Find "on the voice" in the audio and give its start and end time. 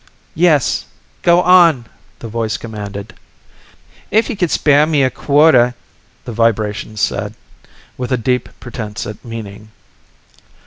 1.43-2.57